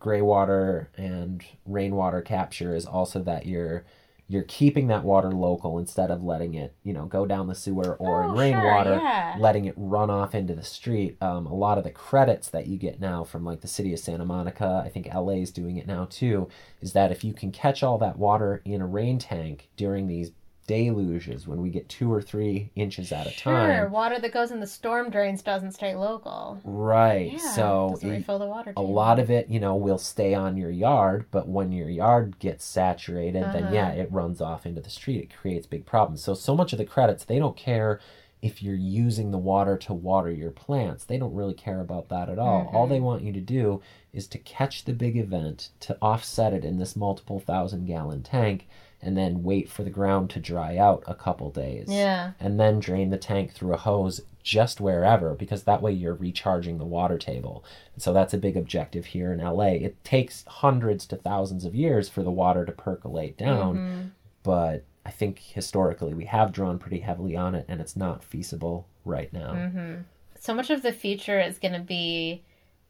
[0.00, 3.84] gray water and rainwater capture is also that you're
[4.28, 7.96] you're keeping that water local instead of letting it, you know, go down the sewer
[7.96, 9.36] or in Oh, sure, rainwater, yeah.
[9.38, 11.18] letting it run off into the street.
[11.20, 13.98] Um, a lot of the credits that you get now from like the city of
[13.98, 16.48] Santa Monica, I think LA is doing it now too,
[16.80, 20.32] is that if you can catch all that water in a rain tank during these
[20.72, 23.92] deluges when we get two or three inches at a Sure, time.
[23.92, 26.58] water that goes in the storm drains doesn't stay local.
[26.64, 27.32] Right.
[27.32, 28.72] Yeah, so it- refill the water.
[28.76, 32.38] a lot of it, you know, will stay on your yard, but when your yard
[32.38, 33.74] gets saturated, then Uh-huh.
[33.74, 35.22] yeah, it runs off into the street.
[35.22, 36.22] It creates big problems.
[36.22, 38.00] So so much of the credits, they don't care
[38.40, 41.04] if you're using the water to water your plants.
[41.04, 42.68] They don't really care about that at all.
[42.72, 42.92] All Mm-hmm.
[42.92, 43.80] they want you to do
[44.12, 48.66] is to catch the big event, to offset it in this multiple thousand gallon tank,
[49.02, 52.32] and then wait for the ground to dry out a couple days Yeah.
[52.40, 56.78] and then drain the tank through a hose just wherever because that way you're recharging
[56.78, 57.64] the water table.
[57.94, 59.74] And so that's a big objective here in LA.
[59.86, 64.00] It takes hundreds to thousands of years for the water to percolate down, Mm-hmm.
[64.42, 68.86] but I think historically we have drawn pretty heavily on it and it's not feasible
[69.04, 69.52] right now.
[69.52, 69.94] Mm-hmm.
[70.38, 72.42] So much of the future is going to be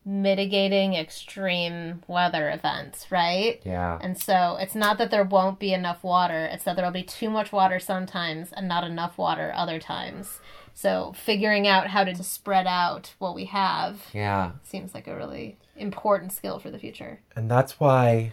[0.04, 3.60] mitigating extreme weather events, right?
[3.64, 3.98] Yeah.
[4.00, 7.30] And so it's not that there won't be enough water, it's that there'll be too
[7.30, 10.40] much water sometimes and not enough water other times.
[10.74, 14.52] So figuring out how to spread out what we have Yeah.
[14.62, 17.20] seems like a really important skill for the future.
[17.36, 18.32] And that's why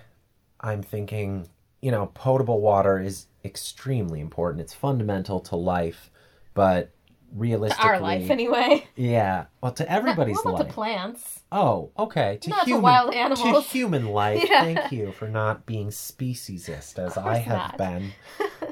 [0.60, 1.50] I'm thinking,
[1.82, 4.62] you know, potable water is extremely important.
[4.62, 6.10] It's fundamental to life,
[6.54, 6.92] but
[7.36, 8.88] realistically Our life, anyway.
[8.96, 9.46] Yeah.
[9.62, 10.68] Well, to everybody's what about life.
[10.68, 11.40] to plants?
[11.52, 12.38] Oh, okay.
[12.42, 14.44] To Not to human, wild To human life.
[14.48, 14.64] Yeah.
[14.64, 17.78] Thank you for not being speciesist as I have not.
[17.78, 18.12] been.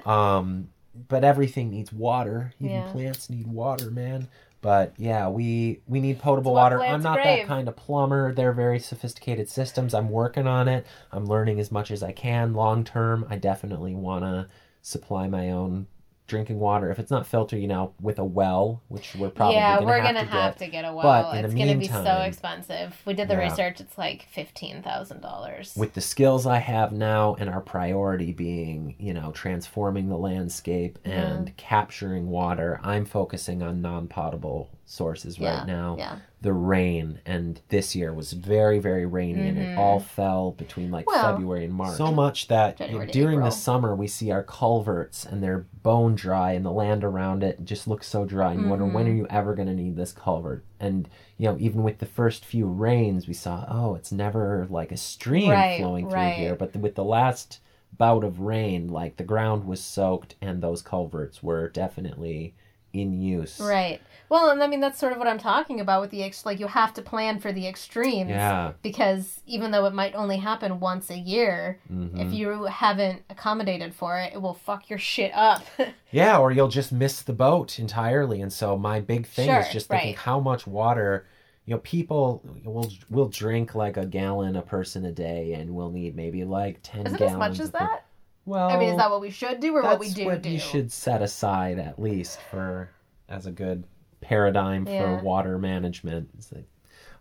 [0.06, 0.70] Um,
[1.10, 2.54] but everything needs water.
[2.60, 2.92] Even Yeah.
[2.92, 4.30] plants need water, man.
[4.62, 6.82] But yeah, we we need potable water.
[6.82, 8.34] I'm not that kind of plumber.
[8.34, 9.94] They're very sophisticated systems.
[9.94, 10.86] I'm working on it.
[11.12, 12.54] I'm learning as much as I can.
[12.54, 14.48] Long term, I definitely want to
[14.82, 15.88] supply my own
[16.28, 16.92] drinking water.
[16.92, 20.00] If it's not filtered, you know, with a well, which we're probably yeah, gonna we're
[20.00, 20.66] have gonna to have get.
[20.66, 21.32] to get a well.
[21.32, 22.96] But it's gonna be so expensive.
[23.06, 23.50] We did the Yeah.
[23.50, 23.80] research.
[23.82, 25.74] It's like fifteen thousand dollars.
[25.76, 31.00] with the skills I have now and our priority being, you know, transforming the landscape
[31.04, 31.12] mm-hmm.
[31.12, 35.96] and capturing water, I'm focusing on non-potable sources Yeah, right now.
[35.98, 36.18] yeah.
[36.40, 41.06] The rain and this year was very very rainy and it all fell between like
[41.08, 41.16] Mm-hmm.
[41.24, 41.98] Well, February and March.
[41.98, 46.14] So much that January to during the summer we see our culverts and they're bone
[46.16, 49.10] dry and the land around it just looks so dry and you wonder when are
[49.10, 49.18] Mm-hmm.
[49.18, 50.64] you ever going to need this culvert?
[50.80, 54.92] And you know, even with the first few rains, we saw, oh, it's never like
[54.92, 56.36] a stream Right, flowing through right.
[56.36, 56.56] here.
[56.56, 57.60] But with the last
[57.98, 62.54] bout of rain, like the ground was soaked and those culverts were definitely
[62.94, 63.60] in use.
[63.60, 64.02] Right.
[64.30, 66.60] Well, and I mean that's sort of what I'm talking about with the ex- like
[66.60, 68.30] you have to plan for the extremes.
[68.30, 68.74] Yeah.
[68.82, 72.20] Because even though it might only happen once a year, Mm-hmm.
[72.20, 75.64] if you haven't accommodated for it, it will fuck your shit up.
[76.12, 78.42] Yeah, or you'll just miss the boat entirely.
[78.42, 80.18] And so my big thing is just thinking right.
[80.18, 81.26] how much water.
[81.66, 85.92] You know, people will will drink like a gallon a person a day, and we'll
[85.92, 87.34] need maybe like ten Is it gallons.
[87.34, 88.06] as much as that?
[88.48, 90.42] Well, I mean, is that what we should do or what we that's do what
[90.42, 90.50] do?
[90.50, 92.90] you should set aside at least for
[93.30, 93.84] as a good
[94.22, 95.22] paradigm for Yeah.
[95.22, 96.30] water management.
[96.54, 96.68] Like,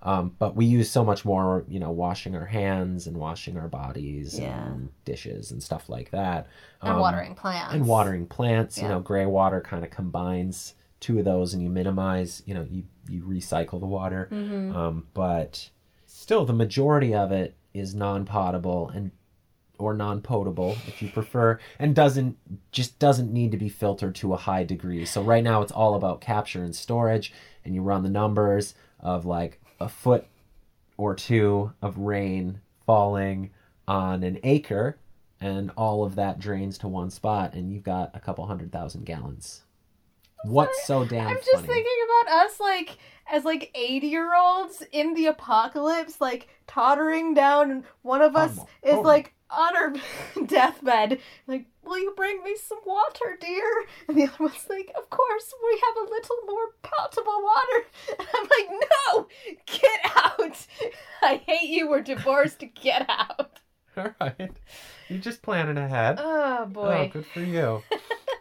[0.02, 3.66] um, but we use so much more, you know, washing our hands and washing our
[3.68, 4.66] bodies Yeah.
[4.66, 6.46] and dishes and stuff like that.
[6.80, 7.74] And Um, watering plants.
[7.74, 8.80] and watering plants.
[8.80, 12.42] You know, gray water kind of combines two of those, and you minimize.
[12.46, 14.28] You know, you you recycle the water.
[14.32, 14.76] Mm-hmm.
[14.76, 15.70] Um, but
[16.06, 19.10] still, the majority of it is non-potable and
[19.78, 22.36] or non-potable if you prefer and doesn't
[22.72, 25.04] just doesn't need to be filtered to a high degree.
[25.04, 27.32] So right now it's all about capture and storage
[27.64, 30.26] and you run the numbers of like a foot
[30.96, 33.50] or two of rain falling
[33.86, 34.98] on an acre
[35.40, 39.04] and all of that drains to one spot and you've got a couple hundred thousand
[39.04, 39.62] gallons.
[40.44, 41.46] What's so damn I'm funny?
[41.52, 42.98] just thinking about us like
[43.30, 48.56] as like 80 year olds in the apocalypse, like tottering down, and one of us
[48.60, 49.00] Oh, is oh.
[49.00, 49.94] like on her
[50.46, 53.84] deathbed, like, Will you bring me some water, dear?
[54.08, 57.86] And the other one's like, Of course, we have a little more potable water.
[58.18, 58.80] And I'm like,
[59.14, 59.28] No,
[59.66, 60.66] get out.
[61.22, 61.88] I hate you.
[61.88, 62.62] We're divorced.
[62.80, 63.60] Get out.
[63.96, 64.50] all right
[65.08, 67.10] you're just planning ahead Oh oh boy.
[67.12, 67.82] good for you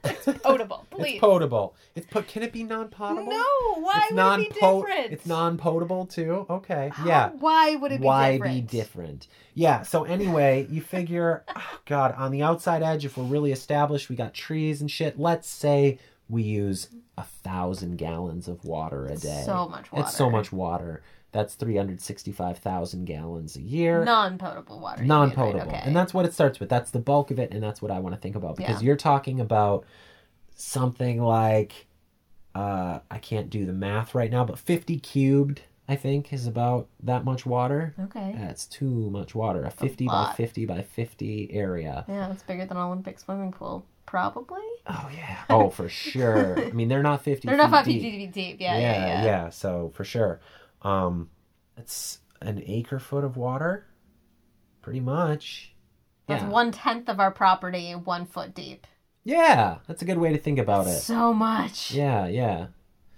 [0.05, 1.13] It's potable, please.
[1.13, 3.43] it's potable it's po- can it be non-potable no,
[3.81, 5.11] why it's would non it be different?
[5.13, 6.45] It's non-potable too.
[6.49, 7.29] Okay, How- yeah.
[7.39, 8.53] Why would it be Why different?
[8.53, 9.27] Why be different?
[9.53, 9.81] Yeah.
[9.83, 14.15] So anyway, you figure, oh God, on the outside edge, if we're really established, we
[14.15, 15.17] got trees and shit.
[15.17, 19.43] Let's say we use a thousand gallons of water a day.
[19.45, 20.05] So much water.
[20.05, 21.01] It's so much water.
[21.35, 24.05] That's 365,000 gallons a year.
[24.05, 24.99] Non-potable water.
[24.99, 25.35] you mean, non right?
[25.35, 25.67] potable.
[25.67, 25.81] Okay.
[25.83, 26.69] And that's what it starts with.
[26.69, 28.55] That's the bulk of it, and that's what I want to think about.
[28.55, 28.85] Because Yeah.
[28.87, 29.83] you're talking about
[30.55, 31.87] something like,
[32.55, 36.87] uh, I can't do the math right now, but 50 cubed, I think, is about
[37.03, 37.93] that much water.
[38.05, 38.33] okay.
[38.37, 39.65] That's too much water.
[39.65, 42.05] A 50 by 50 by 50 area.
[42.07, 44.61] Yeah, that's bigger than an Olympic swimming pool, probably.
[44.87, 45.39] Oh, yeah.
[45.49, 46.57] Oh, for sure.
[46.65, 48.01] I mean, they're not 50 They're not five deep.
[48.01, 48.33] feet deep.
[48.33, 48.61] deep.
[48.61, 49.49] Yeah, yeah, yeah.
[49.49, 50.39] So for sure,
[50.85, 51.29] um,
[51.77, 53.87] it's an acre foot of water,
[54.83, 55.73] pretty much.
[56.27, 56.49] That's yeah.
[56.49, 58.85] one tenth of our property, one foot deep.
[59.23, 60.99] Yeah, that's a good way to think about it.
[60.99, 61.91] So much.
[61.91, 62.67] Yeah, yeah.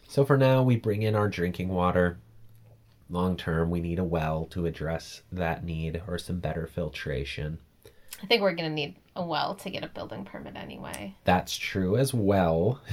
[0.07, 2.20] So for now, we bring in our drinking water.
[3.09, 7.59] Long term, we need a well to address that need or some better filtration.
[8.24, 11.15] I think we're gonna need a well to get a building permit anyway.
[11.26, 12.80] That's true as well.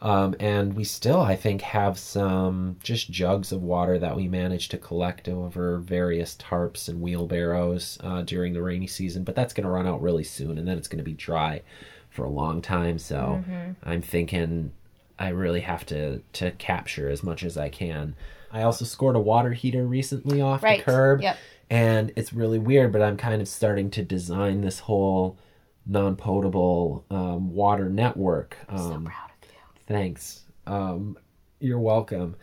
[0.00, 4.70] Um, and we still, I think, have some just jugs of water that we managed
[4.70, 9.24] to collect over various tarps and wheelbarrows uh, during the rainy season.
[9.24, 11.62] But that's going to run out really soon, and then it's going to be dry
[12.10, 12.98] for a long time.
[12.98, 13.42] So
[13.82, 14.72] I'm thinking
[15.18, 18.14] I really have to to capture as much as I can.
[18.52, 20.78] I also scored a water heater recently off Right.
[20.78, 21.36] the curb, Yep.
[21.70, 22.92] And it's really weird.
[22.92, 25.38] But I'm kind of starting to design this whole
[25.86, 28.56] non-potable um, water network.
[28.68, 29.56] Um, Proud of you.
[29.86, 30.44] Thanks.
[30.66, 31.18] Um,
[31.60, 32.36] you're welcome.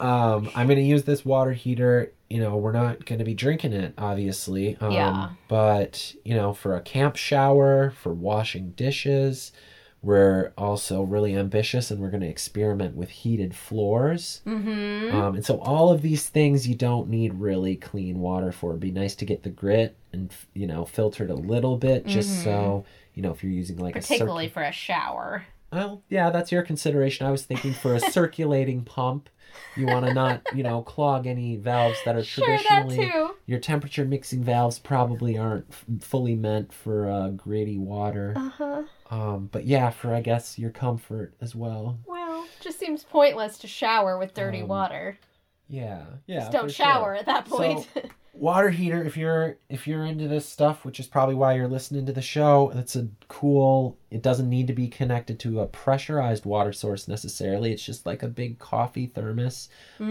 [0.00, 2.12] Um, I'm going to use this water heater.
[2.28, 4.76] You know, we're not going to be drinking it, obviously.
[4.80, 5.30] Um, Yeah.
[5.48, 9.52] But, you know, for a camp shower, for washing dishes,
[10.00, 14.42] we're also really ambitious and we're going to experiment with heated floors.
[14.46, 15.16] Mm-hmm.
[15.16, 18.70] Um, and so all of these things you don't need really clean water for.
[18.70, 22.44] It'd be nice to get the grit and, you know, filtered a little bit just
[22.44, 22.84] so,
[23.14, 25.44] you know, if you're using like a circ- Particularly for a shower.
[25.72, 27.26] Well, yeah, that's your consideration.
[27.26, 29.28] I was thinking for a circulating pump,
[29.76, 33.10] you want to not, you know, clog any valves that are Sure, that traditionally.
[33.10, 33.34] too.
[33.46, 38.34] Your temperature mixing valves probably aren't f- fully meant for uh, gritty water.
[38.36, 38.82] Uh-huh.
[39.10, 41.98] Um, but yeah, for I guess your comfort as well.
[42.06, 45.18] Well, just seems pointless to shower with dirty Um, water.
[45.68, 46.40] Yeah, yeah.
[46.40, 46.86] Just don't for sure.
[46.86, 47.88] shower at that So- point.
[48.38, 52.06] water heater if you're if you're into this stuff which is probably why you're listening
[52.06, 56.44] to the show it's a cool it doesn't need to be connected to a pressurized
[56.44, 59.68] water source necessarily it's just like a big coffee thermos
[59.98, 60.06] um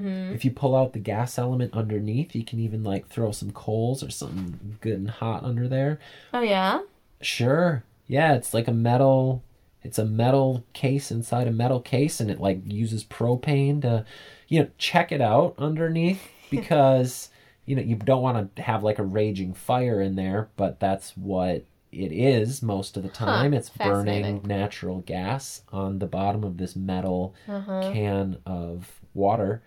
[0.00, 0.34] Mhm.
[0.34, 4.02] if you pull out the gas element underneath you can even like throw some coals
[4.04, 5.98] or something good and hot under there
[6.34, 6.80] oh yeah.
[7.22, 7.84] Sure.
[8.06, 9.42] Yeah, it's like a metal
[9.82, 14.04] it's a metal case inside a metal case and it like uses propane to
[14.48, 17.28] you know, check it out underneath because
[17.70, 21.16] you know, you don't want to have like a raging fire in there, but that's
[21.16, 23.52] what it is most of the time.
[23.54, 23.68] it's
[24.04, 27.90] burning natural gas on the bottom of this metal Uh-huh.
[27.92, 29.62] can of water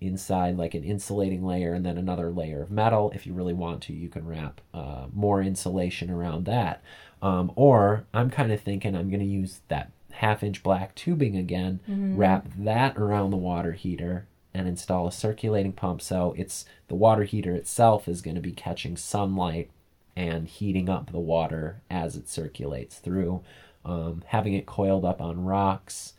[0.00, 3.82] inside like an insulating layer and then another layer of metal if you really want
[3.82, 6.82] to you can wrap uh, more insulation around that
[7.22, 11.34] um, or i'm kind of thinking i'm going to use that half inch black tubing
[11.36, 11.80] again
[12.18, 14.26] wrap that around the water heater
[14.56, 16.00] and install a circulating pump.
[16.00, 19.70] So it's the water heater itself is going to be catching sunlight
[20.16, 23.42] and heating up the water as it circulates through.
[23.84, 26.14] Um, having it coiled up on rocks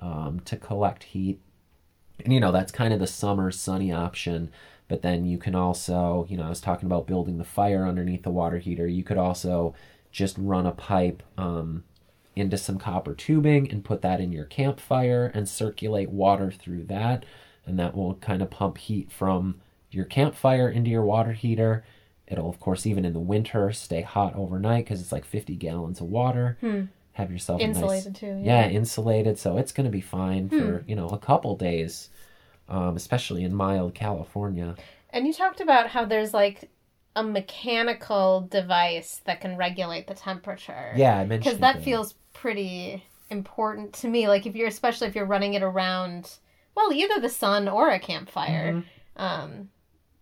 [0.00, 1.40] um, to collect heat.
[2.24, 4.50] And you know that's kind of the summer sunny option
[4.86, 8.22] but then you can also you know i was talking about building the fire underneath
[8.22, 8.86] the water heater.
[8.86, 9.74] You could also
[10.12, 11.82] just run a pipe um,
[12.36, 17.24] into some copper tubing and put that in your campfire and circulate water through that
[17.66, 19.60] and that will kind of pump heat from
[19.90, 21.84] your campfire into your water heater
[22.26, 26.00] it'll of course even in the winter stay hot overnight because it's like 50 gallons
[26.00, 26.56] of water
[27.12, 28.68] have yourself a nice- Insulated too, yeah yeah.
[28.70, 32.10] insulated so it's going to be fine for you know a couple days
[32.68, 34.74] um, especially in mild california
[35.10, 36.70] And you talked about how there's like
[37.16, 40.92] a mechanical device that can regulate the temperature.
[40.96, 44.28] yeah i mentioned Because that the- feels pretty important to me.
[44.28, 46.30] Like if you're, especially if you're running it around,
[46.74, 48.82] well, either the sun or a campfire,
[49.16, 49.70] um,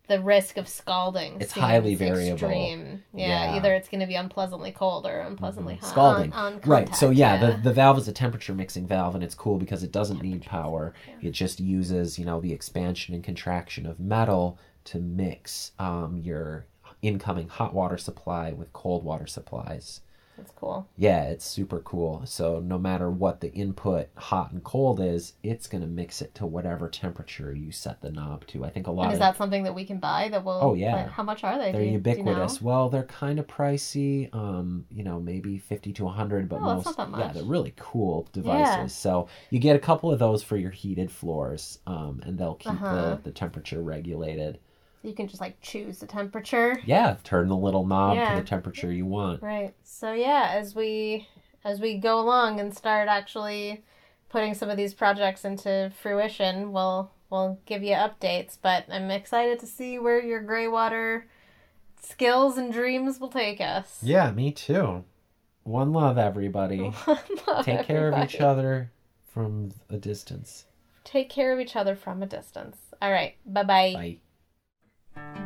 [0.08, 1.32] the risk of scalding.
[1.34, 1.42] Mm-hmm.
[1.42, 2.32] It's highly variable.
[2.32, 3.04] Extreme.
[3.14, 3.56] Yeah, Yeah.
[3.56, 5.88] either it's going to be unpleasantly cold or unpleasantly hot.
[5.90, 9.14] scalding On, on right so contact, yeah, The, the valve is a temperature mixing valve
[9.14, 10.92] and it's cool because it doesn't need power
[11.22, 16.66] it just uses you know the expansion and contraction of metal to mix um, your
[17.00, 20.00] incoming hot water supply with cold water supplies
[20.36, 20.88] That's cool.
[20.96, 22.22] Yeah, it's super cool.
[22.24, 26.46] So no matter what the input, hot and cold is, it's gonna mix it to
[26.46, 28.64] whatever temperature you set the knob to.
[28.64, 30.58] I think a lot And is of that something that we can buy that will?
[30.62, 30.96] Oh, yeah.
[30.96, 31.70] like, how much are they?
[31.70, 31.96] they're Do you- know?
[31.98, 32.62] ubiquitous.
[32.62, 34.34] Well, they're kind of pricey.
[34.34, 37.74] Um, you know, maybe fifty to hundred, but Oh, most not that yeah, they're really
[37.76, 38.66] cool devices.
[38.78, 38.86] Yeah.
[38.86, 42.72] So you get a couple of those for your heated floors, um, and they'll keep
[42.72, 42.94] Uh-huh.
[43.16, 44.58] the, the temperature regulated.
[45.02, 46.80] You can just like choose the temperature.
[46.84, 48.34] Yeah, turn the little knob Yeah.
[48.34, 49.42] to the temperature you want.
[49.42, 49.74] Right.
[49.82, 51.28] So yeah, as we
[51.64, 53.84] as we go along and start actually
[54.28, 58.56] putting some of these projects into fruition, we'll we'll give you updates.
[58.60, 61.26] But I'm excited to see where your gray water
[62.00, 63.98] skills and dreams will take us.
[64.02, 65.04] Yeah, me too.
[65.64, 66.92] One love, everybody.
[67.62, 68.90] Take care of each other
[69.32, 70.64] from a distance.
[71.04, 72.76] Take care of each other from a distance.
[73.00, 73.36] All right.
[73.46, 73.92] Bye-bye.
[73.94, 74.18] Bye.
[75.14, 75.41] Sorry,